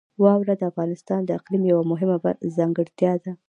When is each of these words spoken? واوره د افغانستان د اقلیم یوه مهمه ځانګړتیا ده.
واوره 0.23 0.53
د 0.57 0.63
افغانستان 0.71 1.21
د 1.25 1.29
اقلیم 1.39 1.63
یوه 1.71 1.83
مهمه 1.91 2.17
ځانګړتیا 2.55 3.13
ده. 3.23 3.31